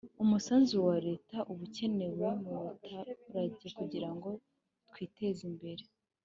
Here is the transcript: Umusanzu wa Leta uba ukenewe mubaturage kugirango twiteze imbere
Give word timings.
Umusanzu 0.23 0.75
wa 0.87 0.97
Leta 1.07 1.37
uba 1.51 1.61
ukenewe 1.67 2.27
mubaturage 2.43 3.65
kugirango 3.79 4.29
twiteze 4.89 5.41
imbere 5.51 5.83